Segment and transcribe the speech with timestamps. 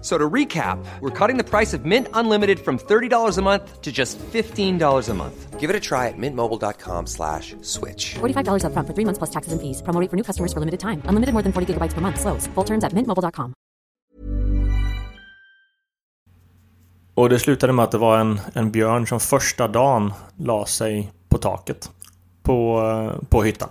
[0.00, 3.82] F- So to recap, we're cutting the price of Mint Unlimited from $30 a month
[3.82, 5.60] to just $15 a month.
[5.60, 8.14] Give it a try at mintmobile.com slash switch.
[8.18, 9.82] $45 upfront for three months plus taxes and fees.
[9.82, 11.02] Promo rate for new customers for limited time.
[11.04, 12.18] Unlimited more than 40 gigabytes per month.
[12.18, 12.48] Slows.
[12.54, 13.52] Full terms at mintmobile.com.
[17.14, 21.12] Och det slutade med att det var en, en björn som första dagen la sig
[21.28, 21.90] på taket
[22.42, 23.68] på, eh, på hyttan.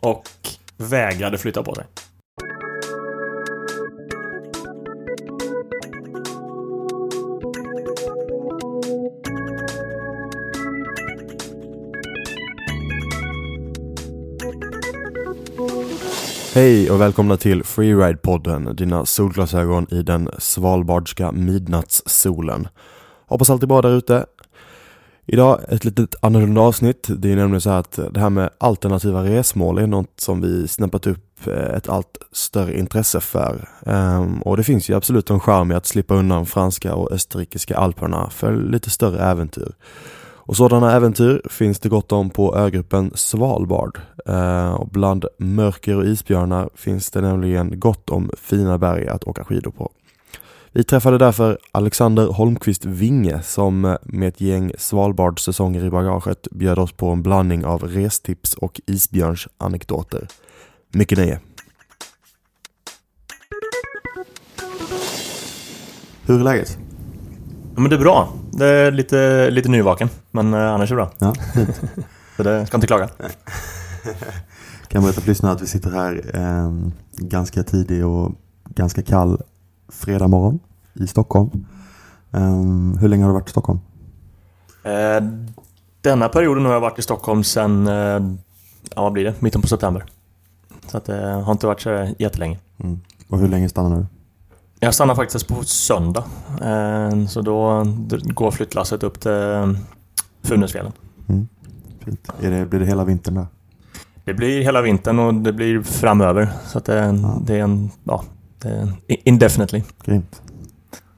[0.00, 0.28] Och
[0.76, 1.84] vägrade flytta på sig.
[16.54, 22.68] Hej och välkomna till Freeride-podden, dina solglasögon i den svalbardska midnattssolen.
[23.26, 24.26] Hoppas allt är bra där ute.
[25.26, 27.06] Idag ett litet annorlunda avsnitt.
[27.08, 30.68] Det är nämligen så här att det här med alternativa resmål är något som vi
[30.68, 33.68] snäppat upp eh, ett allt större intresse för.
[33.86, 37.76] Ehm, och det finns ju absolut en charm i att slippa undan franska och österrikiska
[37.76, 39.72] alperna för lite större äventyr.
[40.44, 44.00] Och sådana äventyr finns det gott om på ögruppen Svalbard.
[44.26, 49.44] Eh, och bland mörker och isbjörnar finns det nämligen gott om fina berg att åka
[49.44, 49.92] skidor på.
[50.72, 56.92] Vi träffade därför Alexander Holmqvist Winge som med ett gäng Svalbard-säsonger i bagaget bjöd oss
[56.92, 60.28] på en blandning av restips och isbjörnsanekdoter.
[60.92, 61.40] Mycket nöje!
[66.26, 66.78] Hur är läget?
[67.74, 68.28] Ja, men det är bra.
[68.50, 70.08] Det är lite, lite nyvaken.
[70.30, 71.10] Men eh, annars är det bra.
[71.18, 71.80] Ja, fint.
[72.36, 73.08] Så det ska inte klaga.
[74.88, 76.72] Kan berätta för lyssnarna att vi sitter här eh,
[77.16, 78.32] ganska tidig och
[78.68, 79.42] ganska kall
[79.88, 80.58] fredag morgon
[80.94, 81.50] i Stockholm.
[82.30, 83.80] Eh, hur länge har du varit i Stockholm?
[84.84, 85.22] Eh,
[86.00, 88.34] denna perioden har jag varit i Stockholm sedan, eh,
[88.94, 90.04] ja vad blir det, mitten på september.
[90.86, 92.58] Så att det har inte varit så jättelänge.
[92.78, 93.00] Mm.
[93.28, 94.06] Och hur länge stannar du?
[94.84, 96.24] Jag stannar faktiskt på söndag.
[96.62, 97.84] Eh, Så då
[98.24, 99.70] går flyttlasset upp till eh,
[100.42, 100.92] Funäsfjällen.
[101.28, 101.48] Mm.
[102.04, 102.28] Fint.
[102.40, 103.46] Är det, blir det hela vintern där?
[104.24, 106.48] Det blir hela vintern och det blir framöver.
[106.66, 107.38] Så att det, Ja.
[107.46, 108.24] det är en, ja,
[108.58, 108.88] det är
[109.28, 109.82] indefinitely.
[110.04, 110.42] Grymt.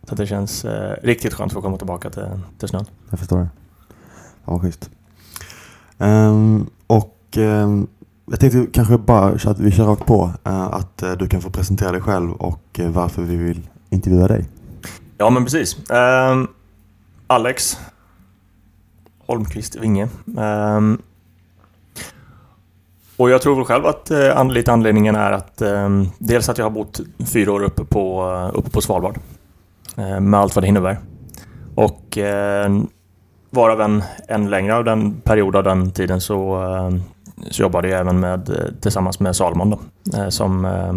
[0.09, 2.27] Så det känns eh, riktigt skönt att få komma tillbaka till,
[2.59, 2.85] till snön.
[3.11, 3.49] Jag förstår det.
[4.45, 4.91] Ja, vad schysst.
[5.99, 7.87] Ehm, och ehm,
[8.27, 10.31] jag tänkte kanske bara så att vi kör rakt på.
[10.45, 14.29] Eh, att eh, du kan få presentera dig själv och eh, varför vi vill intervjua
[14.29, 14.45] dig.
[15.19, 15.91] Ja men precis.
[15.91, 16.49] Ehm,
[17.27, 17.79] Alex
[19.27, 20.09] Holmqvist Winge.
[20.39, 20.99] Ehm,
[23.17, 26.65] och jag tror väl själv att eh, lite anledningen är att ehm, dels att jag
[26.65, 27.01] har bott
[27.33, 28.25] fyra år uppe på,
[28.55, 29.19] uppe på Svalbard.
[30.21, 30.99] Med allt vad det innebär.
[31.75, 32.19] Och
[33.51, 36.63] varav en, en längre av den period av den tiden så,
[37.51, 39.79] så jobbade jag även med, eh, tillsammans med Salmon då,
[40.19, 40.95] eh, som, eh,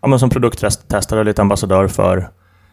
[0.00, 2.28] ja, men som produkttestare och lite ambassadör för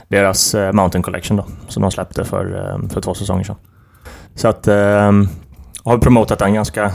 [0.08, 3.56] deras Mountain Collection då, som de släppte för, för två säsonger sedan.
[4.36, 4.68] Så att
[5.84, 6.92] jag har promotat den ganska,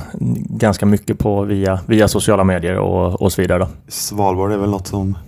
[0.48, 3.58] ganska mycket på via, via sociala medier och, och så vidare.
[3.58, 3.68] Då.
[3.88, 5.18] Svalbard är väl något som,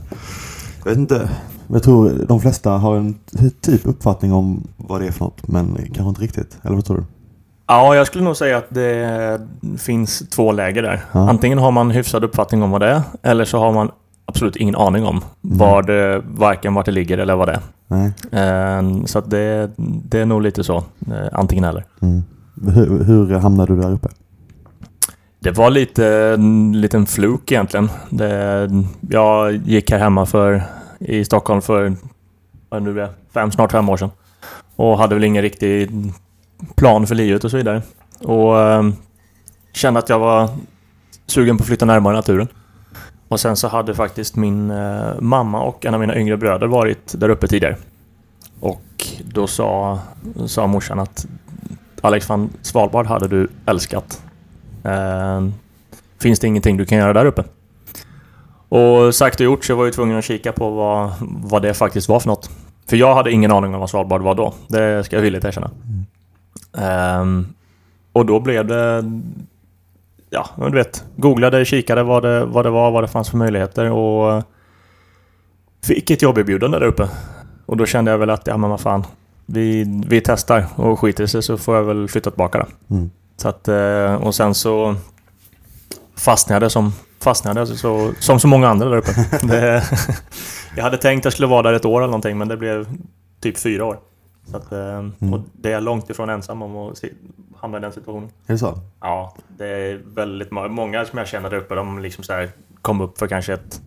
[0.79, 1.31] jag vet inte,
[1.67, 3.19] jag tror de flesta har en
[3.61, 6.59] typ uppfattning om vad det är för något, men kanske inte riktigt.
[6.63, 7.05] Eller vad tror du?
[7.73, 9.41] Ja, jag skulle nog säga att det
[9.79, 11.01] finns två läger där.
[11.13, 11.31] Ja.
[11.31, 13.91] Antingen har man hyfsad uppfattning om vad det är, eller så har man
[14.27, 17.61] absolut ingen aning om var det, varken vart det ligger eller vad det är.
[17.87, 18.13] Nej.
[18.33, 21.85] Eh, Så att det, det är nog lite så, eh, antingen eller.
[22.01, 22.23] Mm.
[22.75, 24.09] Hur, hur hamnade du där uppe?
[25.39, 27.89] Det var lite en liten fluk egentligen.
[28.11, 28.71] Det,
[29.11, 30.63] jag gick här hemma för,
[30.99, 31.93] i Stockholm för
[32.69, 34.11] vad nu är, det, fem, snart fem år sedan.
[34.77, 35.91] Och hade väl ingen riktig
[36.75, 37.83] plan för livet och så vidare.
[38.19, 38.89] Och eh,
[39.73, 40.49] kände att jag var
[41.27, 42.49] sugen på att flytta närmare naturen.
[43.29, 47.15] Och sen så hade faktiskt min eh, mamma och en av mina yngre bröder varit
[47.21, 47.77] där uppe tidigare.
[48.61, 49.99] Och då sa,
[50.47, 51.27] sa morsan att
[52.01, 54.23] Alex van Svalbard hade du älskat.
[54.85, 55.47] Eh,
[56.21, 57.45] finns det ingenting du kan göra där uppe?
[58.69, 62.09] Och sagt och gjort så var jag tvungen att kika på vad, vad det faktiskt
[62.09, 62.51] var för något.
[62.87, 64.55] För jag hade ingen aning om vad Svalbard var då.
[64.69, 65.71] Det ska jag villigt erkänna.
[65.85, 66.05] Mm.
[66.73, 67.55] Um,
[68.13, 69.05] och då blev det...
[70.31, 71.05] Ja, du vet.
[71.17, 74.43] Googlade, kikade vad det, vad det var, vad det fanns för möjligheter och...
[75.85, 77.09] Fick ett jobberbjudande där uppe.
[77.67, 79.05] Och då kände jag väl att, ja men vad fan.
[79.47, 82.95] Vi, vi testar och skiter sig så får jag väl flytta tillbaka då.
[82.95, 83.11] Mm.
[83.37, 84.97] Så att, eh, och sen så
[86.17, 89.13] fastnade som, fastnade så, som så många andra där uppe.
[89.47, 89.83] Det,
[90.77, 92.87] jag hade tänkt att jag skulle vara där ett år eller någonting men det blev
[93.41, 93.99] typ fyra år.
[94.51, 97.03] Så att, eh, och det är jag långt ifrån ensam om att
[97.57, 98.29] hamna i den situationen.
[98.47, 98.79] Är det så?
[99.01, 100.69] Ja, det är väldigt många.
[100.69, 102.51] Många som jag känner där uppe, de liksom så här
[102.83, 103.81] kom upp för kanske ett,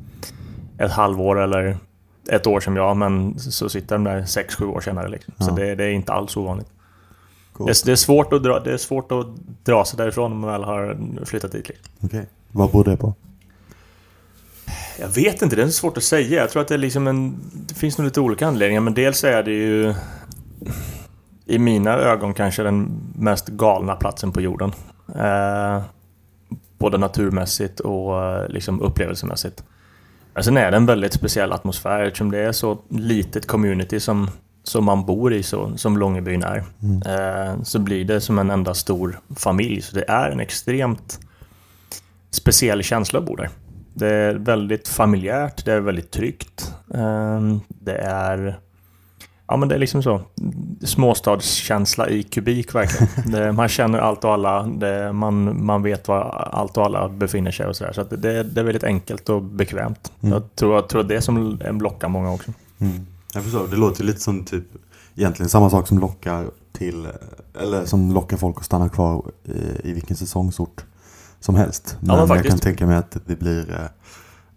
[0.78, 1.78] ett halvår eller
[2.30, 5.10] ett år som jag, men så sitter de där sex, sju år senare.
[5.10, 5.34] Liksom.
[5.38, 5.56] Så Ja.
[5.56, 6.68] det, det är inte alls ovanligt.
[7.58, 9.28] Det, det, är svårt att dra, det är svårt att
[9.64, 11.70] dra sig därifrån om man väl har flyttat dit.
[11.70, 11.86] Liksom.
[12.02, 12.26] Okej.
[12.52, 13.14] Vad beror det på?
[15.00, 16.42] Jag vet inte, det är svårt att säga.
[16.42, 17.36] Jag tror att det är liksom en...
[17.54, 19.94] Det finns nog lite olika anledningar, men dels är det ju...
[21.46, 24.72] I mina ögon kanske den mest galna platsen på jorden.
[25.16, 25.82] Eh,
[26.78, 29.64] både naturmässigt och eh, liksom upplevelsemässigt.
[30.34, 34.30] Men sen är det en väldigt speciell atmosfär eftersom det är så litet community som,
[34.64, 36.64] som man bor i, så, som Långebyn är.
[37.06, 39.82] Eh, så blir det som en enda stor familj.
[39.82, 41.20] Så det är en extremt
[42.32, 43.50] speciell känsla att bo där.
[43.94, 46.74] Det är väldigt familjärt, det är väldigt tryggt.
[46.94, 48.60] Ehm, Det är...
[49.48, 50.22] Ja men det är liksom så.
[50.82, 53.08] Småstadskänsla i kubik verkligen.
[53.32, 54.64] Det, man känner allt och alla.
[54.64, 57.94] Det, man, man vet var allt och alla befinner sig och sådär.
[57.94, 60.12] Så att det, det är väldigt enkelt och bekvämt.
[60.20, 62.52] Jag tror, jag tror att det är som lockar många också.
[62.80, 63.08] Mm.
[63.34, 64.64] Jag förstår, det låter lite som typ
[65.16, 67.08] egentligen samma sak som lockar till,
[67.62, 70.84] eller som lockar folk att stanna kvar i, i vilken säsongsort
[71.40, 71.98] som helst.
[72.00, 73.86] Men, men jag kan tänka mig att det blir eh,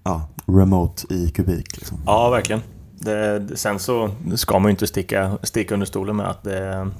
[0.03, 1.77] ja, remote i kubik.
[1.77, 1.99] Liksom.
[2.07, 2.63] Ja, verkligen.
[2.99, 6.91] Det, sen så ska man ju inte sticka, sticka under stolen med att det,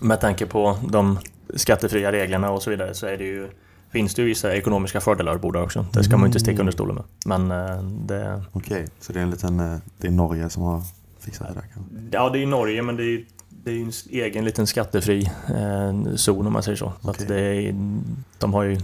[0.00, 1.18] med tanke på de
[1.54, 3.48] skattefria reglerna och så vidare så är det ju,
[3.90, 5.86] finns det ju vissa ekonomiska fördelar att bo där också.
[5.92, 7.04] Det ska man ju inte sticka under stolen med.
[7.26, 10.82] Men eh, det, Okej, så det är en liten, eh, det är Norge som har
[11.20, 11.64] fixat det där
[12.10, 13.24] ja, det är ju Norge men det är
[13.64, 16.92] det är en egen liten skattefri eh, zon om man säger så.
[17.02, 17.74] så att det är,
[18.38, 18.80] de har ju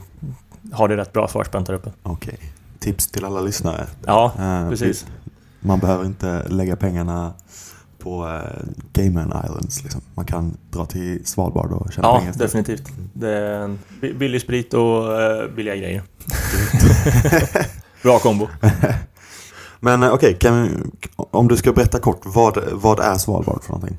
[0.73, 1.91] har det rätt bra förspänt där uppe.
[2.03, 2.39] Okej.
[2.79, 3.87] Tips till alla lyssnare.
[4.07, 5.07] Ja, Eh, precis.
[5.67, 7.33] Man behöver inte lägga pengarna
[7.99, 9.83] på eh, Cayman Islands.
[9.83, 10.01] Liksom.
[10.15, 12.31] Man kan dra till Svalbard och tjäna Ja, pengar.
[12.31, 12.53] istället.
[12.53, 12.93] definitivt.
[13.13, 13.79] Det är en
[14.19, 16.03] billig sprit och eh, billiga grejer.
[18.03, 18.49] Bra kombo.
[19.81, 22.21] Men eh, okej, kan- om du ska berätta kort.
[22.25, 23.97] Vad, vad är Svalbard för någonting?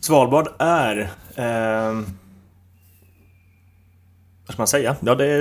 [0.00, 1.10] Svalbard är...
[1.36, 2.06] ehm,
[4.46, 4.96] vad ska man säga?
[5.00, 5.40] Ja, det är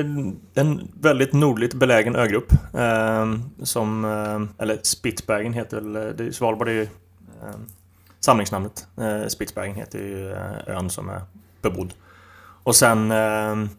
[0.53, 2.51] en väldigt nordligt belägen ögrupp.
[2.73, 4.05] Eh, som...
[4.05, 5.95] eh, eller Spitsbergen heter väl...
[5.95, 7.55] Eh, det, Svalbard är ju eh,
[8.19, 8.87] samlingsnamnet.
[8.97, 11.21] Eh, Spitsbergen heter ju eh, ön som är
[11.61, 11.93] bebodd.
[12.63, 13.11] Och sen...
[13.11, 13.69] Ehm,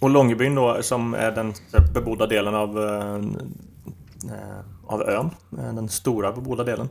[0.00, 1.54] och Långebyn då, som är den
[1.94, 3.14] bebodda delen av, eh,
[4.34, 5.30] eh av ön.
[5.58, 6.88] Eh, den stora bebodda delen.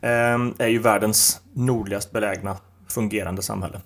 [0.00, 2.56] Ehm, är ju världens nordligast belägna
[2.88, 3.80] fungerande samhälle.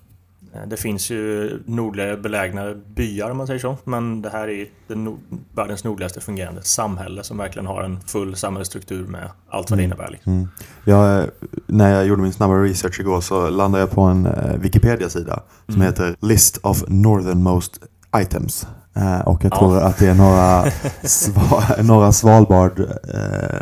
[0.55, 4.67] Eh, Det finns ju nordligare belägna byar om man säger så, men det här är
[4.89, 5.19] den nord-
[5.55, 10.09] världens nordligaste fungerande samhälle som verkligen har en full samhällsstruktur med allt vad det innebär.
[10.11, 10.33] Liksom.
[10.33, 10.49] Mm.
[10.85, 11.27] Jag,
[11.67, 15.75] när jag gjorde min snabba research igår så landade jag på en eh, Wikipedia-sida som
[15.75, 15.87] Mm.
[15.87, 17.81] heter List of Northernmost
[18.17, 18.67] Items.
[18.97, 19.59] Eh, och jag Ja.
[19.59, 20.65] tror att det är några,
[21.03, 23.61] sva, några Svalbard, eh,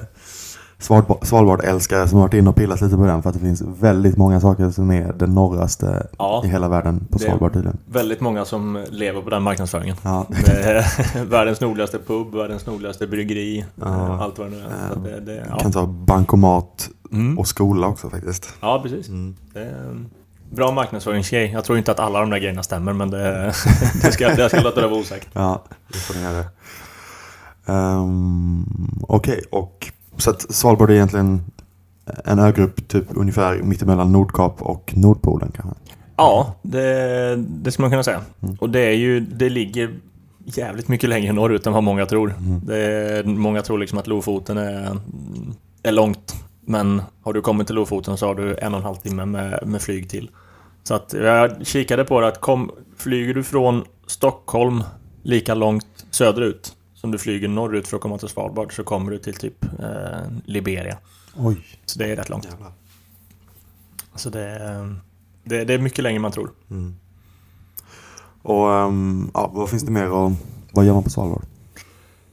[0.82, 3.62] Svalbard, Svalbard-älskare som har varit inne och pillat lite på den för att det finns
[3.80, 6.42] väldigt många saker som är det norraste Ja.
[6.44, 7.78] i hela världen på Svalbard tydligen.
[7.86, 9.96] Väldigt många som lever på den marknadsföringen.
[10.02, 10.26] Ja.
[11.28, 13.86] Världens nordligaste pub, världens nordligaste bryggeri, Ja.
[13.86, 14.92] eh, allt vad det nu är.
[14.92, 15.58] Att det, det, ja.
[15.58, 17.38] Kan ta bankomat Mm.
[17.38, 18.54] och skola också faktiskt.
[18.60, 19.06] ja, precis.
[19.54, 20.10] Det är en
[20.50, 21.50] bra marknadsföringsgrej.
[21.52, 23.44] Jag tror inte att alla de där grejerna stämmer, men det,
[24.02, 25.28] det ska, det ska låta det vara osagt.
[25.32, 25.62] Ja,
[25.92, 26.44] det får ni göra.
[27.66, 28.66] Um,
[29.08, 31.40] Okej, och så att Svalbard är egentligen
[32.25, 35.75] en ögrupp typ ungefär mittemellan Nordkap och Nordpolen kanske?
[36.16, 38.21] Ja, det, det ska man kunna säga.
[38.59, 39.90] Och det är ju, det ligger
[40.45, 42.35] jävligt mycket längre norrut än vad många tror.
[42.66, 44.97] Det är, många tror liksom att Lofoten är,
[45.83, 46.35] är långt.
[46.61, 49.66] Men har du kommit till Lofoten så har du en och en halv timme med,
[49.66, 50.31] med flyg till.
[50.83, 54.83] Så att jag kikade på det att kom, flyger du från Stockholm
[55.23, 59.18] lika långt söderut som du flyger norrut för att komma till Svalbard så kommer du
[59.18, 60.99] till typ eh, Liberia.
[61.37, 61.56] Oj.
[61.85, 62.44] Så det är rätt långt.
[62.44, 62.73] Jävlar.
[64.14, 64.97] Så det, är-
[65.44, 66.50] det, det är mycket längre än man tror.
[68.42, 70.32] Och ehm, ja, vad finns det mer och
[70.73, 71.42] vad gör man på Svalbard?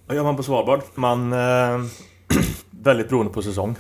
[0.08, 0.82] Vad gör man på Svalbard?
[0.96, 1.34] Man...
[1.34, 1.84] Eh,
[2.72, 3.76] väldigt beroende på säsong.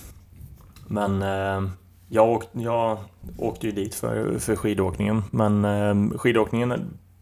[0.87, 1.69] Men eh,
[2.09, 2.97] jag, åk, jag
[3.37, 5.23] åkte ju dit för, för skidåkningen.
[5.31, 6.73] Men eh, skidåkningen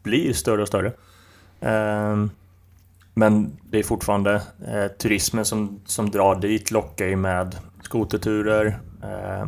[0.03, 0.93] blir större och större.
[3.17, 8.79] Eh, men det är fortfarande eh, turismen som, som drar dit lockar ju med skoterturer,
[9.03, 9.45] eh,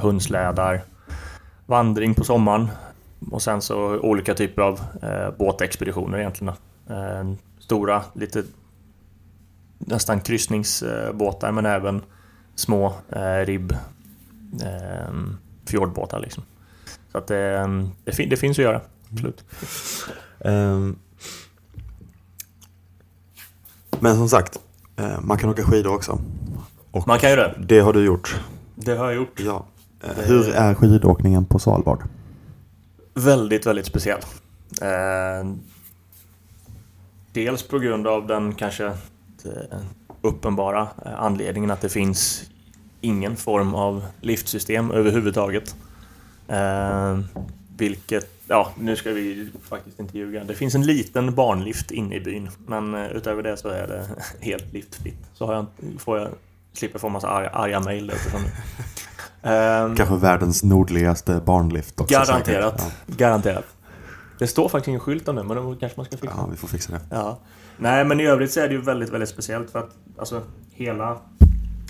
[0.00, 0.82] hundslädar,
[1.66, 2.68] vandring på sommaren
[3.30, 6.54] och sen så olika typer av eh, båtexpeditioner egentligen.
[6.88, 8.42] Eh, stora, lite
[9.78, 12.02] nästan kryssningsbåtar men även
[12.54, 13.72] små eh, ribb
[14.62, 15.14] eh,
[15.66, 16.42] fjordbåtar liksom.
[17.12, 17.68] Så att det,
[18.04, 18.80] det, fin- det finns att göra,
[19.12, 19.44] absolut.
[20.40, 20.98] Ehm,
[24.02, 24.58] men som sagt,
[24.96, 26.18] eh, man kan åka skidor också.
[26.90, 27.54] Och Man kan ju det.
[27.58, 28.40] det har du gjort.
[28.74, 29.40] Det har jag gjort.
[29.40, 29.64] Ja.
[30.04, 32.02] Eh, hur är skidåkningen på Svalbard?
[33.14, 34.20] Väldigt, väldigt speciell.
[34.80, 35.50] Eh,
[37.32, 38.92] dels på grund av den kanske
[40.22, 42.42] uppenbara anledningen att det finns
[43.00, 45.76] ingen form av liftsystem överhuvudtaget.
[47.76, 50.44] Vilket, ja nu ska vi faktiskt inte ljuga.
[50.44, 52.50] Det finns en liten barnlift inne i byn.
[52.66, 54.06] Men eh, utöver det så är det
[54.40, 55.18] helt liftfritt.
[55.34, 55.66] Så har jag,
[55.98, 56.28] får jag,
[56.72, 58.40] slipper få massa arga, arga mejl därifrån.
[59.44, 62.14] Eh, Kanske världens nordligaste barnlift också.
[62.14, 62.80] Garanterat.
[62.80, 63.18] säkert.
[63.18, 63.64] Garanterat.
[64.38, 66.20] Det står faktiskt ingen skylt om det, men det kanske man ska Ja.
[66.20, 66.34] fixa.
[66.38, 67.00] ja, vi får fixa det.
[67.10, 67.38] Ja.
[67.78, 71.18] Nej, men i övrigt så är det ju väldigt, väldigt speciellt för att alltså, hela,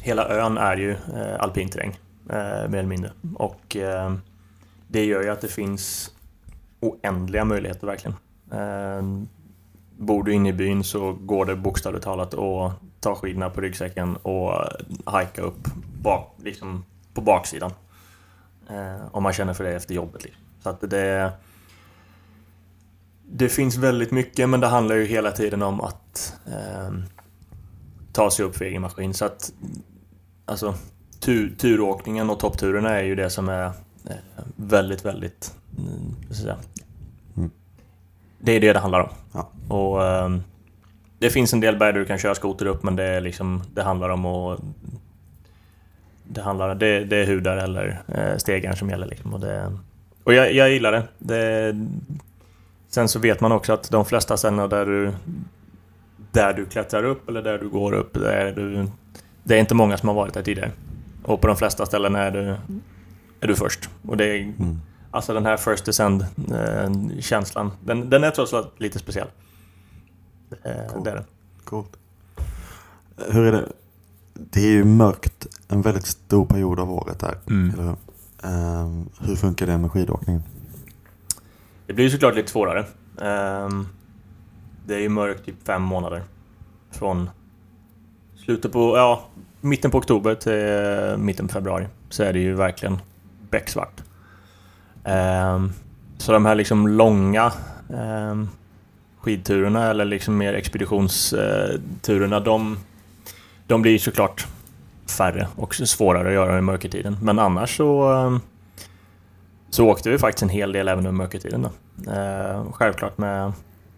[0.02, 1.98] hela ön är ju eh, alpinterräng,
[2.30, 3.12] eh, mer eller mindre.
[3.34, 4.14] Och eh,
[4.88, 6.10] det gör ju att det finns
[6.82, 8.16] oändliga möjligheter verkligen.
[8.52, 9.26] Eh,
[9.98, 14.16] bor du inne i byn så går det bokstavligt talat att ta skidorna på ryggsäcken
[14.16, 14.52] och
[15.04, 15.68] hajka upp
[16.02, 16.84] bak, liksom
[17.14, 17.72] på baksidan.
[18.70, 20.24] Eh, om man känner för det efter jobbet.
[20.24, 20.42] Liksom.
[20.62, 21.32] Så att det,
[23.26, 26.92] det finns väldigt mycket men det handlar ju hela tiden om att eh,
[28.12, 29.14] ta sig upp för egen maskin.
[29.14, 29.52] Så att
[30.44, 30.74] alltså,
[31.20, 33.72] tur, turåkningen och toppturerna är ju det som är
[34.56, 35.54] väldigt, väldigt...
[35.78, 36.56] Mm, säga?
[38.38, 39.08] Det är det det handlar om.
[39.32, 39.50] Ja.
[39.68, 40.36] Och eh,
[41.18, 43.62] Det finns en del berg där du kan köra skoter upp men det, är liksom,
[43.74, 44.60] det handlar om att...
[46.24, 49.06] Det, handlar, det, det är hudar eller eh, stegar som gäller.
[49.06, 49.78] Liksom, och det,
[50.24, 51.08] och jag, jag gillar det.
[51.18, 51.74] det.
[52.88, 55.12] Sen så vet man också att de flesta ställena där du
[56.32, 58.86] där du klättrar upp eller där du går upp, där är du,
[59.42, 60.70] det är inte många som har varit där tidigare.
[61.22, 62.56] Och på de flesta ställen är du,
[63.42, 63.88] är du först.
[64.08, 64.52] Och det är,
[65.14, 69.28] Alltså den här first descend-känslan, den, den är trots allt lite speciell.
[70.50, 71.24] Eh, det är den.
[71.64, 71.96] Coolt.
[73.30, 73.68] Hur är det?
[74.34, 77.38] Det är ju mörkt en väldigt stor period av året där.
[77.46, 77.70] Mm.
[77.74, 77.96] Eller hur?
[78.42, 80.42] Ehm, hur funkar det med skidåkningen?
[81.86, 82.84] Det blir ju såklart lite svårare.
[83.20, 83.86] Ehm,
[84.86, 86.22] det är ju mörkt typ fem månader.
[86.90, 87.30] Från
[88.36, 89.24] slutet på, ja,
[89.60, 91.86] mitten på oktober till mitten på februari.
[92.08, 92.98] Så är det ju verkligen
[93.52, 94.02] becksvart.
[95.04, 95.72] Ehm,
[96.18, 97.52] så de här liksom långa
[97.94, 98.48] ehm,
[99.20, 102.78] skidturerna eller liksom mer expeditionsturerna, de,
[103.66, 104.46] de blir såklart
[105.18, 107.16] färre och svårare att göra i mörkertiden.
[107.22, 108.40] Men annars så ehm,
[109.70, 111.62] så åkte vi faktiskt en hel del även under mörkertiden.
[111.62, 111.70] Då.
[112.72, 113.52] Självklart med,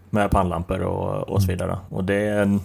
[0.09, 1.77] med pannlampor och, och så vidare.
[1.89, 2.59] Och det är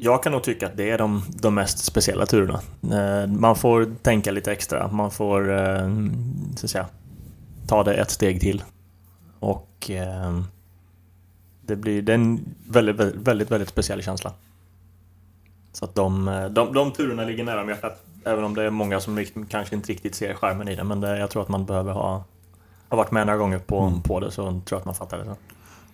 [0.00, 2.60] jag kan nog tycka att det är de, de mest speciella turerna.
[2.82, 4.88] Eh, man får tänka lite extra.
[4.88, 5.88] Man får eh,
[6.56, 6.86] så att säga,
[7.66, 8.62] ta det ett steg till.
[9.40, 10.40] Och eh,
[11.62, 14.32] det blir det är en väldigt, väldigt, väldigt, speciell känsla.
[15.72, 18.04] Så att de, de, de turerna ligger nära om hjärtat.
[18.24, 20.84] Även om det är många som liksom kanske inte riktigt ser skärmen i det.
[20.84, 22.24] Men det, jag tror att man behöver ha,
[22.88, 25.24] ha varit med några gånger på, på det så tror jag att man fattar det.
[25.24, 25.36] Så.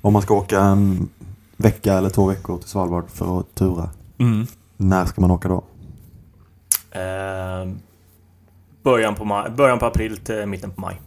[0.01, 1.09] Om man ska åka en
[1.57, 3.91] vecka eller två veckor till Svalbard för att tura.
[4.77, 5.65] När ska man åka då?
[6.91, 7.69] Eh,
[8.83, 11.01] början, på maj, början på april till mitten på maj.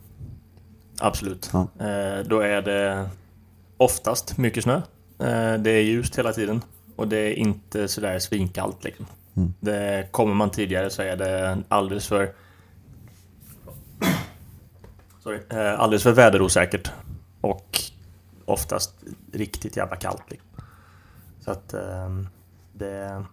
[0.99, 1.49] Absolut.
[1.53, 1.67] Ja.
[1.85, 3.09] Eh, då är det
[3.77, 4.75] oftast mycket snö.
[5.19, 6.61] Eh, det är ljust hela tiden.
[6.95, 9.05] Och det är inte sådär svinkallt liksom.
[9.35, 9.53] Mm.
[9.59, 12.31] Det, kommer man tidigare så är det alldeles för...
[15.23, 15.39] Sorry.
[15.49, 16.91] Eh, alldeles för väderosäkert.
[18.47, 20.23] Oftast riktigt jävla kallt.
[20.29, 20.49] Liksom.
[21.39, 22.27] Så att ehm,
[22.73, 23.25] det...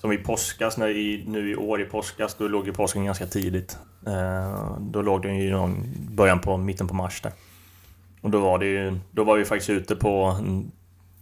[0.00, 3.26] Som i påskas, när i, nu i år i påskas, då låg ju påsken ganska
[3.26, 3.78] tidigt.
[4.06, 7.32] Eh, då låg den ju någon början på mitten på mars där.
[8.20, 10.72] Och då var det ju, då var vi faktiskt ute på en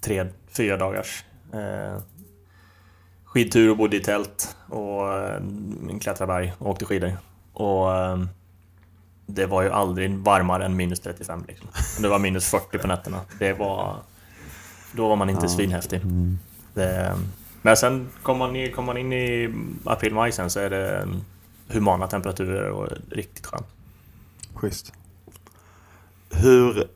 [0.00, 2.02] tre, fyra dagars eh,
[3.24, 5.42] skidtur och bodde i tält och eh,
[6.00, 7.12] klättrade berg och åkte skidor.
[7.52, 8.24] Och eh,
[9.26, 11.68] det var ju aldrig varmare än minus 35 liksom.
[12.02, 13.20] Det var minus 40 på nätterna.
[13.38, 13.96] Det var...
[14.92, 15.48] Då var man inte Ja.
[15.48, 16.00] svinhäftig.
[16.02, 16.38] Mm.
[16.74, 17.14] Det,
[17.62, 19.54] men sen kommer man, in- kommer man in i
[19.84, 21.08] april-maj sen så är det
[21.68, 23.66] humana temperaturer och riktigt skönt.
[24.54, 24.92] Schysst.
[26.30, 26.88] Hur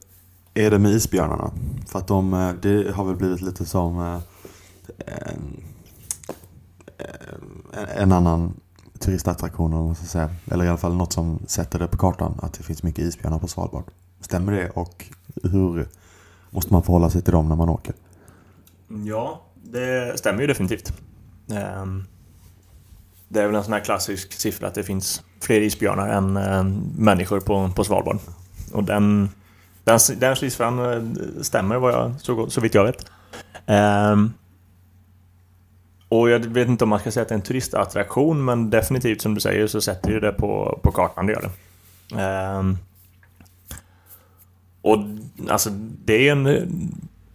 [0.54, 1.50] är det med isbjörnarna?
[1.88, 4.20] För att de, eh, det har väl blivit lite som eh,
[5.06, 5.64] en,
[7.96, 8.60] en annan
[9.00, 10.30] turistattraktion om man ska säga.
[10.50, 12.38] Eller i alla fall något som sätter det på kartan.
[12.42, 13.84] Att det finns mycket isbjörnar på Svalbard.
[14.20, 14.70] Stämmer det?
[14.70, 15.04] Och
[15.42, 15.88] hur
[16.50, 17.94] måste man förhålla sig till dem när man åker?
[19.06, 20.92] Ja, det stämmer ju definitivt.
[21.50, 22.04] Ehm,
[23.28, 26.64] det är väl en sån här klassisk siffra att det finns fler isbjörnar än eh,
[26.98, 28.18] människor på, på Svalbard.
[28.72, 29.28] Och den,
[29.84, 31.02] den, den siffran eh,
[31.42, 33.06] stämmer vad jag, så, så vitt jag vet.
[33.66, 34.32] Ehm,
[36.08, 39.20] och jag vet inte om man ska säga att det är en turistattraktion, men definitivt
[39.20, 41.50] som du säger så sätter ju det på, på kartan, det gör det.
[42.58, 42.78] Um,
[44.82, 44.98] och
[45.48, 45.70] alltså
[46.04, 46.68] det är en,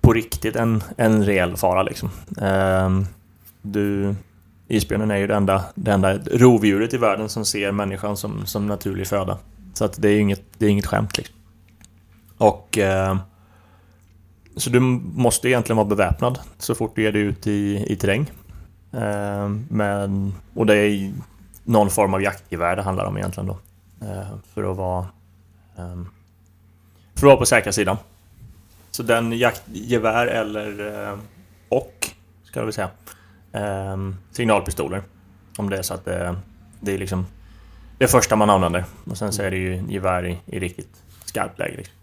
[0.01, 2.09] på riktigt en, en reell fara liksom.
[2.37, 3.05] Um,
[3.61, 4.15] du,
[4.67, 8.67] isbjörnen är ju det enda, det enda rovdjuret i världen som ser människan som, som
[8.67, 9.37] naturlig föda.
[9.73, 11.35] Så att det är inget, det är inget skämt liksom.
[12.37, 12.77] Och...
[12.81, 13.17] Uh,
[14.55, 18.31] så du måste egentligen vara beväpnad så fort du ger dig ut i, i terräng.
[18.93, 21.13] Eh, men, och det är
[21.63, 23.57] någon form av jaktgevär det handlar om egentligen då.
[24.07, 25.07] Eh, för att vara...
[25.77, 26.07] Ehm,
[27.15, 27.97] för att vara på säkra sidan.
[28.91, 31.01] Så den jaktgevär eller...
[31.09, 31.17] eh,
[31.69, 32.11] och,
[32.43, 32.89] ska jag väl säga.
[33.51, 35.03] Ehm, signalpistoler.
[35.57, 36.35] Om det är så att det,
[36.79, 37.25] det är liksom
[37.97, 38.85] det första man använder.
[39.05, 41.77] Och sen så är det ju gevär i, i riktigt skarpt läge.
[41.77, 41.95] Liksom.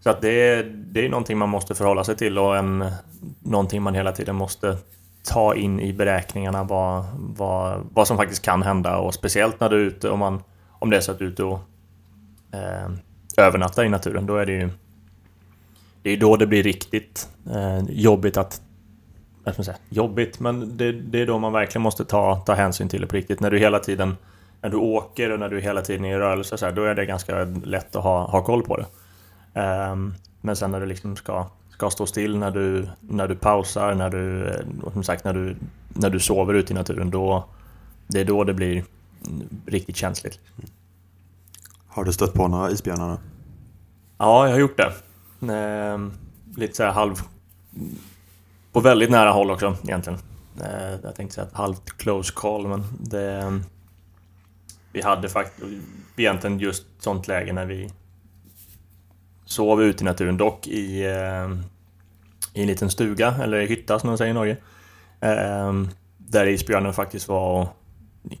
[0.00, 2.92] Så att det är, det är någonting man måste förhålla sig till och en,
[3.42, 4.76] någonting man hela tiden måste
[5.22, 9.76] ta in i beräkningarna vad, vad, vad som faktiskt kan hända och speciellt när du
[9.76, 11.60] är ute om, man, om det är så att du är ute och
[12.52, 12.90] eh,
[13.36, 14.26] övernattar i naturen.
[14.26, 14.70] Då är det ju
[16.02, 18.60] det är då det blir riktigt eh, jobbigt att
[19.44, 22.54] vad ska man säga, jobbigt, men det, det är då man verkligen måste ta, ta
[22.54, 23.40] hänsyn till det på riktigt.
[23.40, 24.16] När du hela tiden
[24.62, 26.94] när du åker och när du hela tiden är i rörelse så här, då är
[26.94, 28.86] det ganska lätt att ha, ha koll på det.
[29.60, 31.46] Ehm, men sen när du liksom ska,
[31.80, 35.56] ska stå still, när du, när du pausar, när du, eh, som sagt, när du,
[35.88, 37.44] när du sover ute i naturen, då,
[38.06, 38.84] det är då det blir
[39.66, 40.38] riktigt känsligt.
[41.88, 43.08] Har du stött på några isbjörnar?
[43.08, 43.18] då?
[44.18, 44.92] Ja, jag har gjort det.
[45.52, 46.12] Ehm,
[46.56, 47.14] lite så här halv...
[48.72, 50.18] På väldigt nära håll också egentligen.
[50.60, 53.60] Eh, jag tänkte säga ett halvt close call, men det...
[54.92, 55.66] Vi hade faktiskt
[56.16, 57.90] egentligen just sånt läge när vi
[59.50, 61.50] sov ute i naturen, dock i, eh,
[62.54, 64.56] i en liten stuga, eller hytta som de säger i Norge.
[65.20, 65.72] Eh,
[66.18, 67.68] där isbjörnen faktiskt var och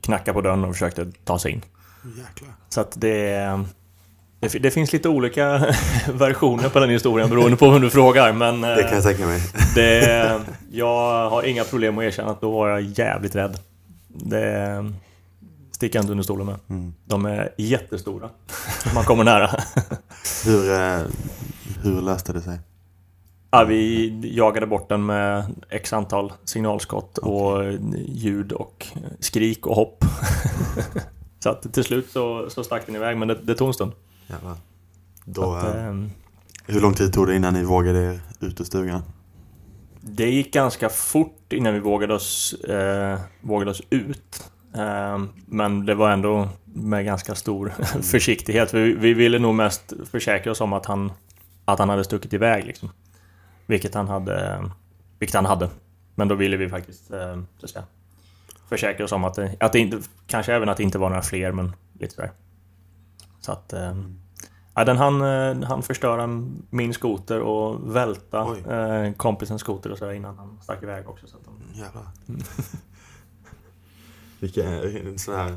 [0.00, 1.62] knackade på dörren och försökte ta sig in.
[2.04, 2.50] Jäklar.
[2.68, 3.64] Så att det,
[4.40, 5.58] det, det finns lite olika
[6.12, 8.32] versioner på den historien beroende på vem du frågar.
[8.32, 9.40] Men Det kan jag tänka mig.
[9.74, 10.40] det,
[10.72, 13.58] jag har inga problem att erkänna att då var jag jävligt rädd.
[14.08, 14.92] Det
[15.80, 16.58] sticker jag inte under stolen med.
[16.68, 16.94] Mm.
[17.04, 18.30] De är jättestora.
[18.94, 19.46] Man kommer nära.
[20.44, 21.00] Hur, eh,
[21.82, 22.58] hur löste det sig?
[23.50, 27.64] Ja, vi jagade bort den med x antal signalskott och
[28.06, 28.86] ljud och
[29.20, 30.04] skrik och hopp.
[31.38, 33.92] Så att till slut så, så stack den iväg, men det, det tog en stund.
[34.26, 34.56] Jävlar.
[35.24, 36.10] Då, att, eh, ehm,
[36.66, 39.02] hur lång tid tog det innan ni vågade er ut ur stugan?
[40.00, 44.49] Det gick ganska fort innan vi vågade oss, eh, vågade oss ut.
[44.74, 47.68] Eh, men det var ändå med ganska stor
[48.02, 48.74] försiktighet.
[48.74, 51.12] Vi, vi ville nog mest försäkra oss om att han,
[51.64, 52.66] att han hade stuckit iväg.
[52.66, 52.90] Liksom.
[53.66, 54.64] Vilket, han hade,
[55.18, 55.68] vilket han hade.
[56.14, 57.84] Men då ville vi faktiskt eh, så säga,
[58.68, 60.00] försäkra oss om att det, att det inte...
[60.26, 62.30] Kanske även att det inte var några fler, men lite sådär.
[63.40, 63.72] Så att...
[63.72, 63.94] Eh,
[64.74, 66.26] Ja, den han, eh, han förstöra
[66.70, 68.60] min skoter och välta Oj.
[68.72, 71.26] eh, kompisens skoter och så innan han stack iväg också.
[71.26, 72.06] Så att de, Jävlar.
[74.40, 75.56] Vilken en sån här...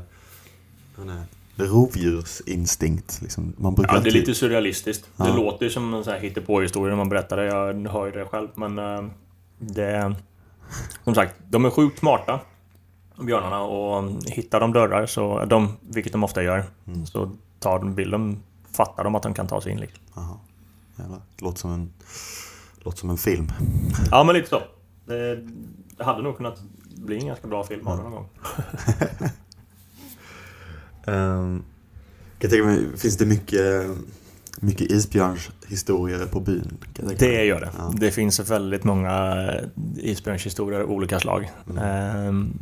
[0.96, 1.24] Här
[1.56, 3.18] rovdjursinstinkt.
[3.22, 3.52] Liksom.
[3.56, 5.08] Man brukar ja, det är lite surrealistiskt.
[5.16, 5.24] Ja.
[5.24, 7.44] Det låter som en sån här hittepåhistoria när man berättar det.
[7.44, 8.48] Jag hör ju det själv.
[8.54, 9.04] Men eh,
[9.58, 10.14] det...
[11.04, 12.40] Som sagt, de är sjukt smarta.
[13.20, 17.06] Björnarna och hittar de dörrar, så, de, vilket de ofta gör, Mm.
[17.06, 18.42] så tar de bilden,
[18.76, 19.80] fattar de att de kan ta sig in.
[19.80, 20.00] Liksom.
[20.98, 21.20] Jävlar.
[21.36, 21.92] Det låter som en,
[22.76, 23.48] låter som en film.
[24.10, 24.62] Ja, men lite så.
[25.06, 25.48] Det
[26.04, 26.58] hade nog kunnat
[27.04, 28.28] bli en ganska bra film av det någon gång.
[31.06, 31.64] Um,
[32.38, 33.86] kan jag tänka mig, finns det mycket
[34.60, 36.78] Mycket isbjörnshistorier på byn.
[37.18, 37.70] Det gör det.
[37.78, 37.92] Ja.
[37.94, 39.36] Det finns väldigt många
[39.96, 41.50] isbjörnshistorier av olika slag.
[41.80, 42.58] Ehm,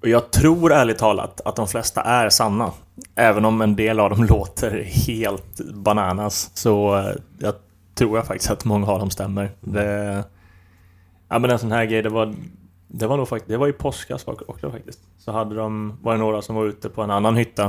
[0.00, 2.72] och jag tror ärligt talat att de flesta är sanna.
[3.14, 6.50] Även om en del av dem låter helt bananas.
[6.54, 7.54] Så eh, jag
[7.94, 9.50] tror jag faktiskt att många av dem stämmer.
[9.60, 10.24] Det,
[11.28, 12.34] ja men en sån här grej, det var,
[12.88, 15.00] det var nog faktiskt, det var i påskas också faktiskt.
[15.18, 17.64] Så hade de, var det några som var ute på en annan hytta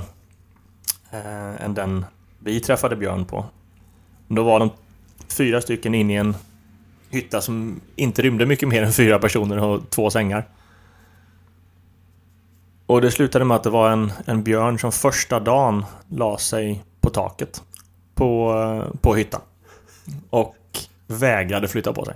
[1.11, 2.05] eh, än den
[2.39, 3.45] vi träffade Björn på.
[4.27, 4.69] Då var de
[5.37, 6.35] fyra stycken in i en
[7.09, 10.47] hytta som inte rymde mycket mer än fyra personer och två sängar.
[12.85, 16.83] Och det slutade med att det var en, en björn som första dagen la sig
[17.01, 17.63] på taket
[18.15, 19.41] på, eh, på hyttan.
[20.29, 20.55] Och
[21.07, 22.15] vägrade flytta på sig.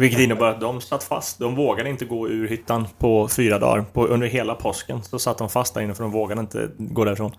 [0.00, 1.38] Vilket innebar att de satt fast.
[1.38, 3.84] De vågade inte gå ur hyttan på fyra dagar.
[3.92, 7.04] På, under hela påsken så satt de fast där inne för de vågade inte gå
[7.04, 7.32] därifrån.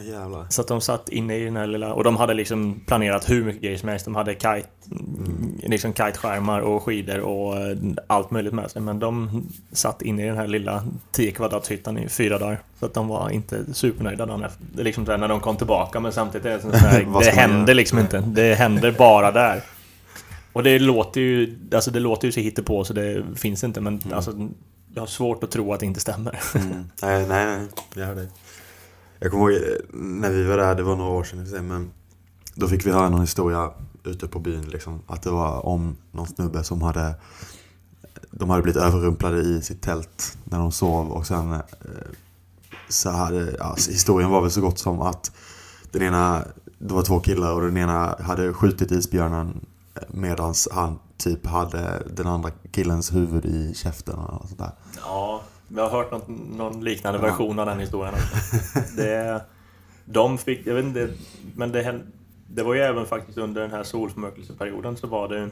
[0.00, 0.46] Jävlar.
[0.48, 1.92] Så att de satt inne i den här lilla...
[1.92, 4.04] Och de hade liksom planerat hur mycket grejer som helst.
[4.04, 4.66] De hade kite,
[5.62, 8.82] liksom kiteskärmar och skidor och eh, allt möjligt med sig.
[8.82, 9.42] Men de
[9.72, 12.60] satt inne i den här lilla 10 kvadratshyttan i fyra dagar.
[12.80, 14.64] Så att de var inte supernöjda dagen efter.
[14.74, 17.74] Det är liksom när de kom tillbaka men samtidigt är det så här, Det händer
[17.74, 18.20] liksom inte.
[18.20, 19.62] Det händer bara där.
[20.52, 21.58] Och det låter ju...
[21.74, 24.50] Alltså det låter ju så hittepå så det finns inte men alltså...
[24.94, 26.40] Jag har svårt att tro att det inte stämmer.
[26.54, 26.72] Mm.
[27.02, 27.68] Nej, nej, nej.
[27.94, 28.28] Jag hör dig.
[29.18, 31.90] Jag kommer ihåg eh, när vi var där, det var några år sedan men
[32.54, 33.70] då fick vi höra någon historia
[34.04, 35.00] ute på byn liksom.
[35.06, 37.14] Att det var om någon snubbe som hade
[38.30, 41.60] de hade blivit överrumplade i sitt tält när de sov och sen eh,
[42.88, 45.32] så hade, ja, historien var väl så gott som att
[45.90, 46.44] den ena,
[46.78, 49.66] det var två killar och den ena hade skjutit isbjörnen
[50.08, 54.70] medan han typ hade den andra killens huvud i käften och sånt där.
[55.00, 57.24] Ja, vi har hört något, någon liknande Ja.
[57.26, 58.78] version av den historien också.
[58.96, 59.44] Det,
[60.04, 61.08] de fick, jag vet inte,
[61.56, 62.00] men det,
[62.46, 65.48] det var ju även faktiskt under den här solförmörkelseperioden så var det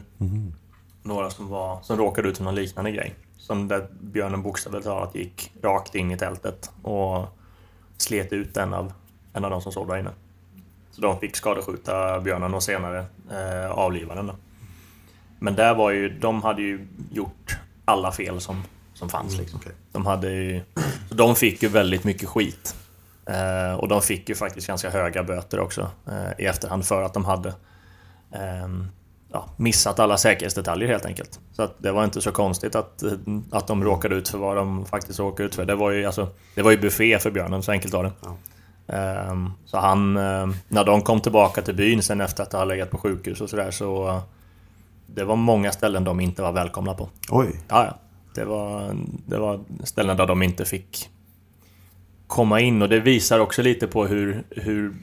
[1.02, 3.14] några som, var, som råkade ut för någon liknande grej.
[3.36, 7.24] Som där björnen bokstavligt talat gick rakt in i tältet och
[7.96, 8.92] slet ut en av,
[9.32, 10.10] en av de som sov där inne.
[11.00, 14.26] Så de fick skadeskjuta björnen och senare eh, avliva den.
[14.26, 14.34] Då.
[15.38, 18.62] Men där var ju, de hade ju gjort alla fel som,
[18.94, 19.38] som fanns.
[19.38, 19.60] Liksom.
[19.62, 19.72] okej.
[19.92, 20.62] De, hade ju,
[21.10, 22.76] de fick ju väldigt mycket skit.
[23.26, 27.14] Eh, och de fick ju faktiskt ganska höga böter också eh, i efterhand för att
[27.14, 27.54] de hade
[28.32, 28.88] ehm,
[29.32, 31.40] ja, missat alla säkerhetsdetaljer helt enkelt.
[31.52, 33.12] Så det var inte så konstigt att, eh,
[33.50, 35.64] att de råkade ut för vad de faktiskt råkade ut för.
[35.64, 38.12] Det var ju, alltså, det var ju buffé för björnen, så enkelt var det.
[38.22, 38.36] Ja.
[38.92, 42.90] Ehm, så han, ehm, när de kom tillbaka till byn sen efter att ha legat
[42.90, 44.20] på sjukhus och sådär så
[45.06, 47.08] det var många ställen de inte var välkomna på.
[47.28, 47.98] Oj, Ja, ja.
[48.34, 51.10] Det var, det var ställen där de inte fick
[52.26, 54.94] komma in och det visar också lite på hur, hur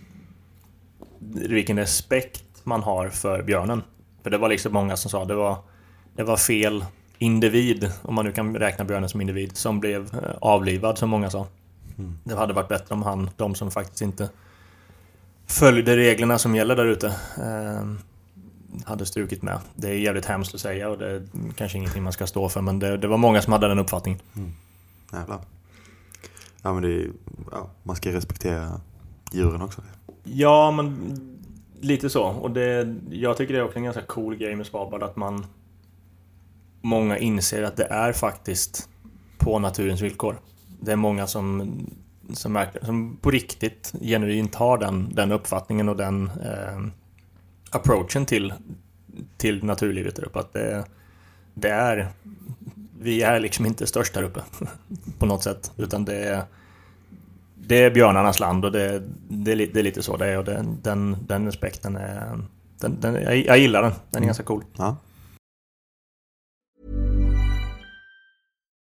[1.50, 3.84] vilken respekt man har för björnen.
[4.24, 5.58] För det var liksom många som sa det var,
[6.16, 6.86] det var fel
[7.18, 11.30] individ, om man nu kan räkna björnen som individ, som blev eh, avlivad som många
[11.30, 11.48] sa.
[12.24, 14.30] Det hade varit bättre om han, de som faktiskt inte
[15.48, 17.08] följde reglerna som gäller där ute,
[17.38, 17.86] eh,
[18.86, 19.60] hade strukit med.
[19.76, 21.24] Det är jävligt hemskt att säga och det är
[21.56, 24.20] kanske ingenting man ska stå för men det, det var många som hade den uppfattningen.
[25.14, 25.40] jävlar.
[26.62, 27.10] Ja men det är,
[27.52, 28.82] ja, man ska respektera
[29.32, 29.82] djuren också.
[30.24, 31.20] Ja, men
[31.82, 32.24] lite så.
[32.24, 35.46] Och det, jag tycker det är också en ganska cool grej med Svalbard att man
[36.82, 38.90] Många inser att det är faktiskt
[39.38, 40.40] på naturens villkor.
[40.80, 41.78] Det är många som
[42.34, 46.88] som, verkligen- som på riktigt genuint har den, den uppfattningen och den eh,
[47.72, 48.54] approachen till,
[49.38, 50.40] till naturlivet där uppe.
[50.40, 50.86] Att det,
[51.54, 52.08] det är,
[53.00, 54.42] vi är liksom inte störst där uppe
[55.20, 55.72] på något sätt.
[55.78, 56.44] Utan det är,
[57.56, 60.38] det är björnarnas land och det, det, det är lite så det är.
[60.38, 62.40] Och det, den, den respekten är...
[62.80, 63.92] Den, den, jag, jag gillar den.
[64.10, 64.64] Den är ganska cool.
[64.78, 64.96] Ja.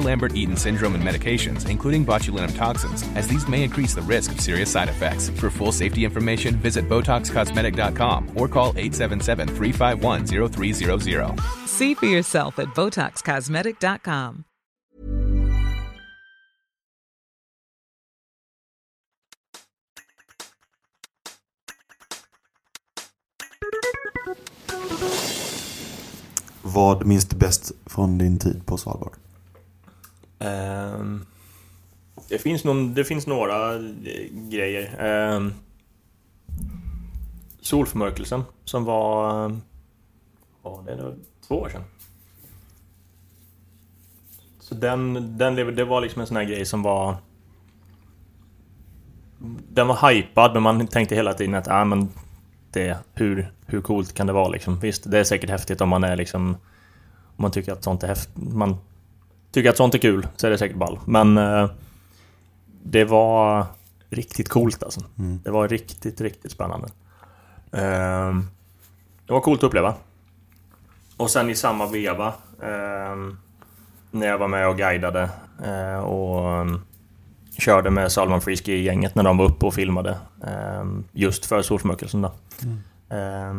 [0.00, 4.40] Lambert Eaton syndrome and medications, including botulinum toxins, as these may increase the risk of
[4.40, 5.30] serious side effects.
[5.30, 11.40] For full safety information, visit BotoxCosmetic.com or call 877 351 0300.
[11.66, 14.44] See for yourself at BotoxCosmetic.com.
[26.76, 29.25] Vad minns du bäst från din tid på Svalbard?
[30.38, 31.26] Um,
[32.28, 33.80] det, finns någon, det finns några eh,
[34.32, 35.06] grejer.
[35.34, 35.54] Um,
[37.60, 39.44] solförmörkelsen som var...
[39.46, 39.56] Eh,
[40.62, 41.14] ja, det är
[41.48, 41.84] två år sedan.
[44.60, 47.16] Så den, den, det var liksom en sån här grej som var...
[49.68, 52.08] Den var hypad men man tänkte hela tiden att ah, men
[52.72, 54.80] det, hur, hur coolt kan det vara liksom?
[54.80, 56.56] Visst, det är säkert häftigt om man är liksom...
[57.36, 58.36] Om man tycker att sånt är häftigt.
[58.36, 58.76] Man
[59.56, 60.98] tycker att sånt är kul så är det säkert ball.
[61.04, 61.70] Men eh,
[62.82, 63.66] det var
[64.10, 65.00] riktigt coolt alltså.
[65.18, 65.40] Mm.
[65.44, 66.88] Det var riktigt, riktigt spännande.
[67.72, 68.34] Eh,
[69.26, 69.94] det var coolt att uppleva.
[71.16, 72.26] Och sen i samma veva
[72.62, 73.16] eh,
[74.10, 75.30] när jag var med och guidade
[75.64, 76.80] eh, och um,
[77.58, 82.22] körde med Salman Frisky-gänget när de var uppe och filmade eh, just för solförmörkelsen.
[82.22, 82.32] Då.
[83.16, 83.54] Eh,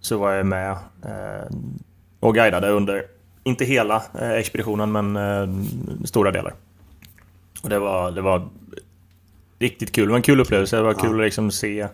[0.00, 0.70] så var jag med
[1.04, 1.56] eh,
[2.20, 3.17] och guidade under,
[3.48, 6.54] inte hela eh, expeditionen, men eh, stora delar.
[7.62, 8.48] Och det var, det var
[9.58, 10.04] riktigt kul.
[10.04, 10.76] Det var en kul upplevelse.
[10.76, 11.88] Det var kul att liksom se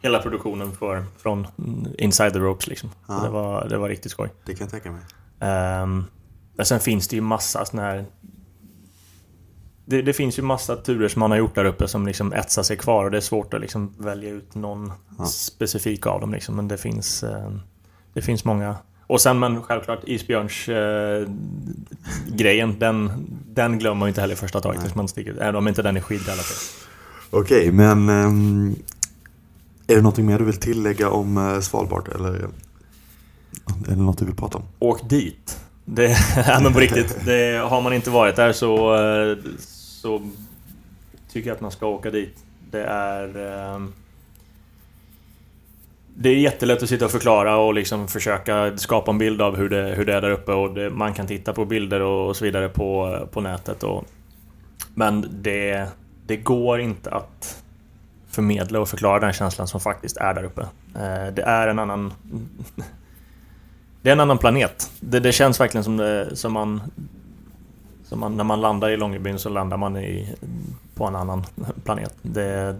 [0.00, 1.46] hela produktionen för, från
[1.98, 2.66] Inside the Ropes.
[2.66, 2.90] Liksom.
[3.08, 3.14] Ja.
[3.14, 4.28] Det, var, det var riktigt skoj.
[4.44, 5.02] Det kan jag tänka mig.
[5.82, 6.04] Um,
[6.56, 8.04] men sen finns det ju massa såna här...
[9.84, 12.62] Det, det finns ju massa turer som man har gjort där uppe som liksom etsar
[12.62, 15.24] sig kvar och det är svårt att liksom välja ut någon Ja.
[15.26, 16.32] specifik av dem.
[16.32, 16.56] Liksom.
[16.56, 17.60] Men det finns, ehm,
[18.12, 18.76] det finns många.
[19.08, 21.28] Och sen men självklart isbjörns eh,
[22.26, 23.12] grejen, den,
[23.46, 24.80] den glömmer man inte heller i första taget.
[24.80, 26.88] Tills man sticker, även om inte den är skidd i alla fall.
[27.30, 28.76] Okej, men ehm,
[29.86, 32.08] är det någonting mer du vill tillägga om eh, Svalbard?
[32.14, 32.48] Eller är
[33.86, 34.64] det något du vill prata om?
[34.78, 35.60] Åk dit!
[35.84, 36.04] Det,
[36.46, 40.30] ja, men på riktigt, det, har man inte varit där så, eh, så
[41.32, 42.36] tycker jag att man ska åka dit.
[42.70, 43.36] Det är...
[43.74, 43.92] ehm,
[46.20, 49.68] det är jättelätt att sitta och förklara och liksom försöka skapa en bild av hur
[49.68, 52.44] det, hur det är där uppe och det, man kan titta på bilder och så
[52.44, 53.82] vidare på, på nätet.
[53.82, 54.04] Och,
[54.94, 55.88] men det,
[56.26, 57.62] det går inte att
[58.28, 60.60] förmedla och förklara den känslan som faktiskt är där uppe.
[60.94, 62.12] Eh, det är en annan...
[64.02, 64.90] Det är en annan planet.
[65.00, 66.80] Det, det känns verkligen som, det, som man...
[68.04, 70.34] Som man, när man landar i Långebyn så landar man i,
[70.94, 71.44] på en annan
[71.84, 72.14] planet.
[72.22, 72.76] Det,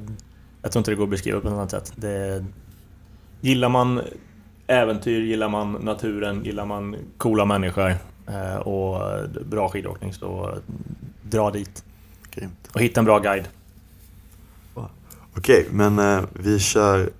[0.62, 1.92] jag tror inte det går att beskriva på något annat sätt.
[1.96, 2.44] Det,
[3.40, 4.00] gillar man
[4.66, 7.94] äventyr, gillar man naturen, gillar man coola människor
[8.26, 10.58] eh, och bra skidåkning så
[11.22, 11.84] dra dit.
[12.30, 12.68] Grymt.
[12.72, 13.48] Och hitta en bra guide.
[15.38, 17.10] Okej, men eh, vi kör...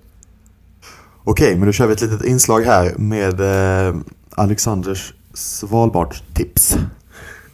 [1.23, 3.95] Okej, men då kör vi ett litet inslag här med eh,
[4.29, 6.77] Alexanders Svalbardstips.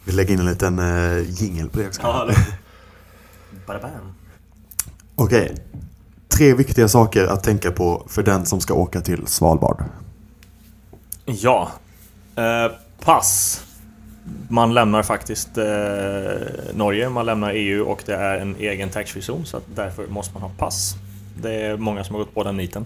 [0.04, 2.02] Vi lägger in en liten eh, jingel på det också.
[2.04, 2.30] Ja.
[5.16, 5.56] Okej.
[6.28, 9.84] Tre viktiga saker att tänka på för den som ska åka till Svalbard.
[11.26, 11.72] Ja.
[12.36, 13.62] Eh, pass.
[14.50, 15.64] Man lämnar faktiskt eh,
[16.74, 20.52] Norge, man lämnar EU och det är en egen taxfree-zon så därför måste man ha
[20.58, 20.96] pass.
[21.42, 22.86] Det är många som har gått på den niten.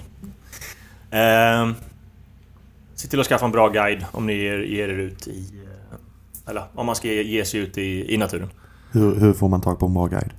[1.12, 1.71] Eh,
[2.95, 5.45] se till att skaffa en bra guide om ni ger, ger er ut i...
[5.63, 8.49] eh, Eller om man ska ge, ge sig ut i, i naturen.
[8.91, 10.32] Hur, hur får man tag på en bra guide?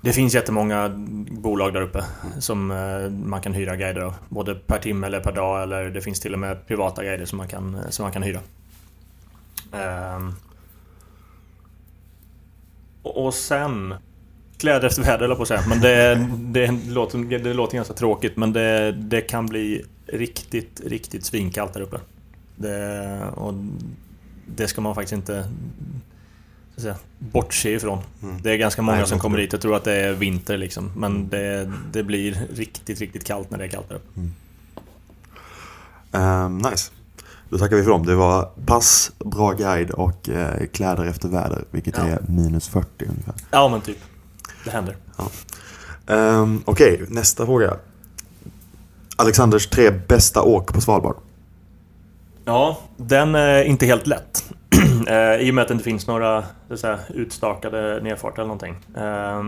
[0.00, 0.88] Det finns jättemånga
[1.30, 2.04] bolag där uppe
[2.38, 4.14] som eh, man kan hyra guider av.
[4.28, 7.38] Både per timme eller per dag eller det finns till och med privata guider som
[7.38, 8.40] man kan, som man kan hyra.
[9.72, 10.34] Ehm.
[13.02, 13.94] Och sen
[14.58, 15.62] kläder efter väder på att säga.
[15.68, 21.24] Men det, det, låter, det låter ganska tråkigt men det, det kan bli riktigt, riktigt
[21.24, 21.96] svinkallt där uppe.
[22.56, 23.54] Det, och
[24.46, 25.48] det ska man faktiskt inte
[27.18, 27.98] bortse ifrån.
[28.22, 28.42] Mm.
[28.42, 30.90] Det är ganska många Nej, som kommer dit och tror att det är vinter liksom.
[30.96, 31.28] Men mm.
[31.28, 34.00] det, det blir riktigt, riktigt kallt när det är kallt där.
[34.16, 34.32] Mm.
[36.44, 36.90] Um, nice.
[37.48, 38.06] Då tackar vi för dem.
[38.06, 41.64] Det var pass, bra guide och eh, kläder efter väder.
[41.70, 42.04] Vilket ja.
[42.04, 43.34] är minus 40 ungefär.
[43.50, 43.98] Ja men typ.
[44.64, 44.96] Det händer.
[45.16, 45.30] Ja.
[46.06, 47.76] Um, Okej, okay, nästa fråga.
[49.16, 51.16] Alexanders tre bästa åk på Svalbard.
[52.44, 54.52] Ja, den är inte helt lätt.
[55.08, 58.54] Eh, I och med att det inte finns några så att säga, utstakade nedfarter eller
[58.54, 58.76] någonting.
[58.96, 59.42] Eh,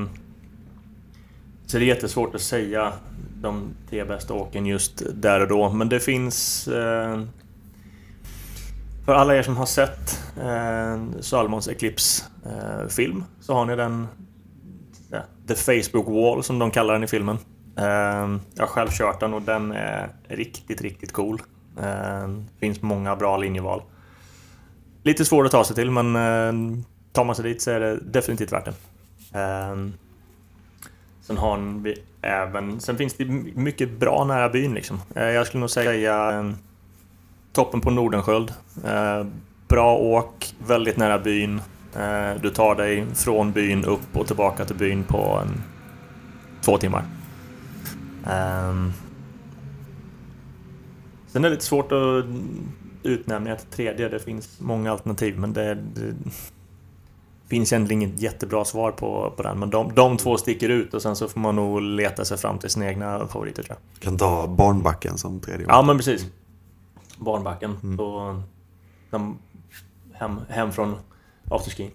[1.67, 2.93] så det är jättesvårt att säga
[3.41, 5.73] de tre bästa åken just där och då.
[5.73, 6.69] Men det finns...
[6.69, 7.23] Eh,
[9.05, 14.09] för alla er som har sett ehm, eh, Salomons Eclipse-film eh, så har ni den
[15.11, 15.19] ja,
[15.49, 17.39] The Facebook Wall som de kallar den i filmen.
[17.77, 17.85] Eh,
[18.55, 21.43] jag har själv kört den och den är riktigt, riktigt cool.
[21.81, 22.29] Eh,
[22.61, 23.83] finns många bra linjeval.
[25.03, 26.83] Lite svår att ta sig till men eh,
[27.13, 28.75] tar man sig dit så är det definitivt värt det.
[29.41, 29.77] Eh,
[31.23, 32.81] sen har vi även...
[32.81, 35.01] Sen finns det mycket bra nära byn liksom.
[35.15, 36.51] Eh, jag skulle nog säga eh,
[37.53, 38.53] toppen på Nordenskjöld.
[38.85, 39.27] Eh,
[39.69, 41.61] bra åk, väldigt nära byn.
[41.97, 45.63] Eh, du tar dig från byn upp och tillbaka till byn på en,
[46.61, 47.05] två timmar.
[48.27, 48.93] Ehm,
[51.27, 52.25] sen är det lite svårt att
[53.03, 54.09] utnämna ett tredje.
[54.09, 56.15] Det finns många alternativ men det, det
[57.49, 59.59] finns egentligen inget jättebra svar på, på den.
[59.59, 62.59] Men de, de två sticker ut och sen så får man nog leta sig fram
[62.59, 64.03] till sina egna favoriter tror jag.
[64.03, 65.67] Kan ta Barnbacken som tredje.
[65.69, 66.27] Ja men precis.
[67.19, 67.77] Barnbacken.
[67.83, 67.97] Mm.
[67.97, 68.43] Så,
[70.13, 70.97] hem, hem från
[71.51, 71.91] afterski.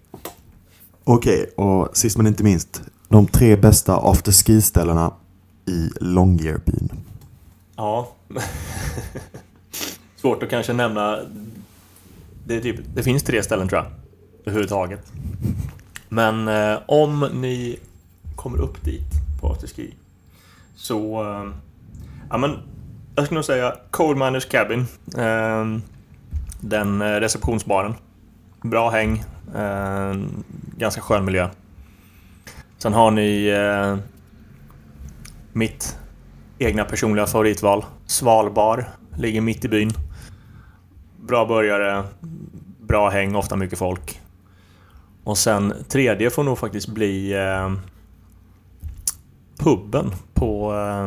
[1.03, 2.81] Okej, okay, och sist men inte minst.
[3.07, 5.13] De tre bästa afterski-ställena
[5.67, 6.89] i Longyearbyen.
[7.75, 8.11] Ja.
[10.25, 11.19] Svårt att kanske nämna.
[12.45, 13.91] Det, typ, det finns tre ställen tror jag.
[14.45, 15.11] Överhuvudtaget.
[16.09, 17.79] Men eh, om ni
[18.35, 19.11] kommer upp dit
[19.41, 19.93] på afterski.
[20.75, 21.23] Så...
[21.23, 21.51] Eh,
[22.29, 22.57] ja men.
[23.15, 24.85] Jag skulle nog säga Coal Miners Cabin.
[25.17, 25.65] Eh,
[26.59, 27.93] den eh, receptionsbaren.
[28.61, 29.23] Bra häng.
[29.55, 30.13] Eh,
[30.77, 31.49] ganska skön miljö.
[32.77, 33.97] Sen har ni eh,
[35.53, 35.97] mitt
[36.59, 37.85] egna personliga favoritval.
[38.05, 38.89] Svalbar.
[39.17, 39.91] Ligger mitt i byn.
[41.27, 42.03] Bra börjare.
[42.81, 44.21] Bra häng, ofta mycket folk.
[45.23, 47.73] Och sen tredje får nog faktiskt bli eh,
[49.57, 51.05] puben på eh,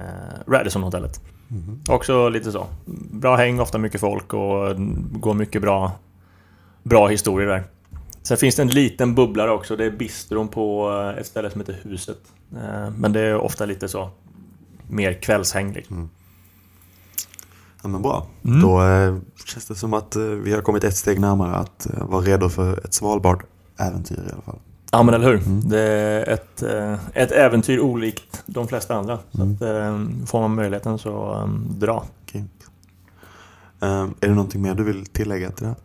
[0.00, 1.20] eh Radisson-hotellet.
[1.50, 1.80] Mm.
[1.88, 2.66] Också lite så.
[3.10, 4.74] Bra häng, ofta mycket folk och
[5.20, 5.92] går mycket bra,
[6.82, 7.64] bra historier där.
[8.22, 9.76] Sen finns det en liten bubblare också.
[9.76, 12.18] Det är bistron på eh, ett ställe som heter Huset.
[12.52, 14.10] Eh, men det är ofta lite så
[14.88, 15.78] mer kvällshäng.
[15.90, 16.08] Mm.
[17.86, 18.26] Ja men bra.
[18.44, 18.60] Mm.
[18.60, 22.06] Då eh, känns det som att eh, vi har kommit ett steg närmare att eh,
[22.06, 24.58] vara redo för ett Svalbard-äventyr i alla fall.
[24.90, 25.46] Ja men eller hur.
[25.46, 25.68] Mm.
[25.68, 26.62] Det är ett,
[27.12, 29.18] ett äventyr olikt de flesta andra.
[29.30, 30.22] Så mm.
[30.22, 32.04] att, får man möjligheten så dra.
[32.24, 32.42] Okay.
[33.80, 35.76] Är det någonting mer du vill tillägga till det här?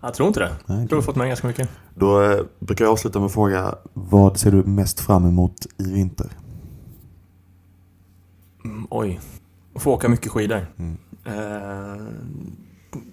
[0.00, 0.52] Jag tror inte det.
[0.66, 1.68] Nej, jag tror vi fått med ganska mycket.
[1.94, 6.30] Då brukar jag avsluta med att fråga vad ser du mest fram emot i vinter?
[8.64, 8.86] Mm,
[9.74, 9.80] oj.
[9.80, 10.66] Få åka mycket skidor.
[10.78, 10.98] Mm.
[11.24, 12.02] Eh,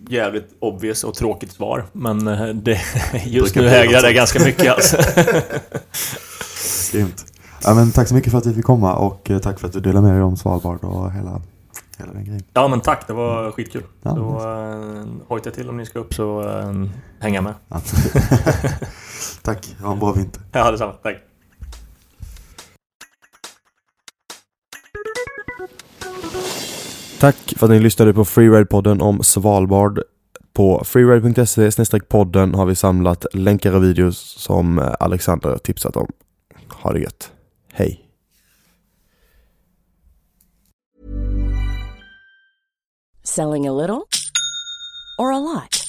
[0.10, 1.86] jävligt obvious och tråkigt svar.
[1.91, 2.82] Men eh, det,
[3.26, 4.98] just nu hägrar det ganska mycket alltså.
[6.98, 7.26] Grymt.
[7.63, 9.74] Ja, men tack så mycket för att vi fick komma och eh, tack för att
[9.74, 11.41] du delade med dig om Svalbard och hela,
[11.98, 12.43] hela den grejen.
[12.54, 13.84] Ja men tack, det var skitkul.
[14.02, 14.38] Ja, så
[15.00, 16.86] äh, hojta till om ni ska upp så äh,
[17.19, 17.54] hänga med.
[17.67, 17.82] Ja.
[19.41, 20.41] tack, ha en bra vinter.
[20.52, 21.17] Ja detsamma, tack.
[27.20, 30.02] Tack för att ni lyssnade på Freeride-podden om Svalbard.
[30.54, 36.12] På freeride.se podden har vi samlat länkar och videos som Alexander tipsat om.
[36.70, 37.32] Ha det gött.
[37.74, 38.06] Hej!
[43.24, 44.02] Selling a little
[45.17, 45.88] or a lot?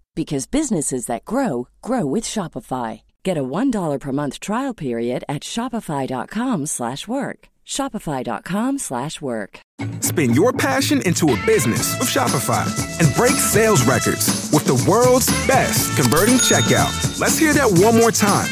[0.15, 3.01] because businesses that grow grow with Shopify.
[3.23, 7.47] Get a $1 per month trial period at shopify.com slash work.
[7.65, 9.59] Shopify.com slash work.
[10.01, 12.65] Spin your passion into a business with Shopify
[12.99, 17.19] and break sales records with the world's best converting checkout.
[17.19, 18.51] Let's hear that one more time.